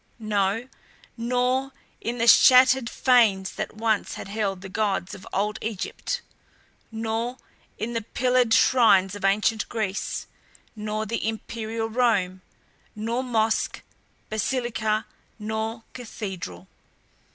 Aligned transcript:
No 0.17 0.67
nor 1.15 1.73
in 2.01 2.17
the 2.17 2.25
shattered 2.25 2.89
fanes 2.89 3.51
that 3.51 3.75
once 3.75 4.15
had 4.15 4.29
held 4.29 4.61
the 4.61 4.67
gods 4.67 5.13
of 5.13 5.27
old 5.31 5.59
Egypt, 5.61 6.23
nor 6.91 7.37
in 7.77 7.93
the 7.93 8.01
pillared 8.01 8.51
shrines 8.51 9.13
of 9.13 9.23
Ancient 9.23 9.69
Greece, 9.69 10.25
nor 10.75 11.05
Imperial 11.11 11.87
Rome, 11.87 12.41
nor 12.95 13.23
mosque, 13.23 13.83
basilica 14.27 15.05
nor 15.37 15.83
cathedral. 15.93 16.67